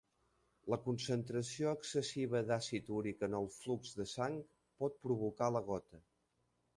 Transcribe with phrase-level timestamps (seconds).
[0.73, 4.39] La concentració excessiva d'àcid úric en el flux de sang
[4.83, 6.01] pot provocar la gota.